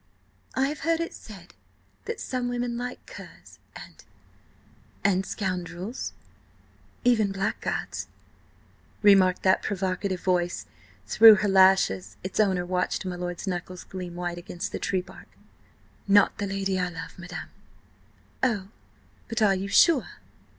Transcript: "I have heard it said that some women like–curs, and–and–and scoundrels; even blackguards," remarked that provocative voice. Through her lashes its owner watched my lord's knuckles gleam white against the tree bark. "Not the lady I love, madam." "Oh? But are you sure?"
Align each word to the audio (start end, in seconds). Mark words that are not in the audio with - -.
"I 0.55 0.69
have 0.69 0.79
heard 0.79 0.99
it 0.99 1.13
said 1.13 1.53
that 2.05 2.19
some 2.19 2.49
women 2.49 2.75
like–curs, 2.75 3.59
and–and–and 3.75 5.27
scoundrels; 5.27 6.13
even 7.03 7.31
blackguards," 7.31 8.07
remarked 9.03 9.43
that 9.43 9.61
provocative 9.61 10.19
voice. 10.19 10.65
Through 11.05 11.35
her 11.35 11.47
lashes 11.47 12.17
its 12.23 12.39
owner 12.39 12.65
watched 12.65 13.05
my 13.05 13.15
lord's 13.15 13.45
knuckles 13.45 13.83
gleam 13.83 14.15
white 14.15 14.39
against 14.39 14.71
the 14.71 14.79
tree 14.79 15.01
bark. 15.01 15.27
"Not 16.07 16.35
the 16.39 16.47
lady 16.47 16.79
I 16.79 16.89
love, 16.89 17.19
madam." 17.19 17.49
"Oh? 18.41 18.69
But 19.27 19.43
are 19.43 19.53
you 19.53 19.67
sure?" 19.67 20.07